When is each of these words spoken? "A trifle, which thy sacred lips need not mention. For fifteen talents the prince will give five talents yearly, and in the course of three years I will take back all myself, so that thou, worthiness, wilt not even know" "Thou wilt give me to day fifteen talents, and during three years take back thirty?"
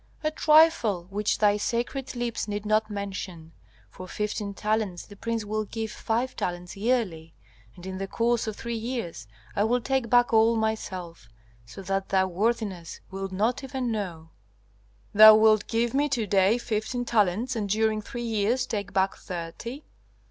"A 0.23 0.31
trifle, 0.31 1.05
which 1.11 1.37
thy 1.37 1.57
sacred 1.57 2.15
lips 2.15 2.47
need 2.47 2.65
not 2.65 2.89
mention. 2.89 3.51
For 3.87 4.07
fifteen 4.07 4.55
talents 4.55 5.05
the 5.05 5.15
prince 5.15 5.45
will 5.45 5.63
give 5.63 5.91
five 5.91 6.35
talents 6.35 6.75
yearly, 6.75 7.35
and 7.75 7.85
in 7.85 7.99
the 7.99 8.07
course 8.07 8.47
of 8.47 8.55
three 8.55 8.73
years 8.75 9.27
I 9.55 9.63
will 9.63 9.79
take 9.79 10.09
back 10.09 10.33
all 10.33 10.55
myself, 10.55 11.29
so 11.67 11.83
that 11.83 12.09
thou, 12.09 12.25
worthiness, 12.25 12.99
wilt 13.11 13.31
not 13.31 13.63
even 13.63 13.91
know" 13.91 14.29
"Thou 15.13 15.35
wilt 15.35 15.67
give 15.67 15.93
me 15.93 16.09
to 16.09 16.25
day 16.25 16.57
fifteen 16.57 17.05
talents, 17.05 17.55
and 17.55 17.69
during 17.69 18.01
three 18.01 18.23
years 18.23 18.65
take 18.65 18.93
back 18.93 19.13
thirty?" 19.17 19.83